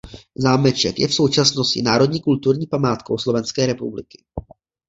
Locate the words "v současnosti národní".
1.07-2.21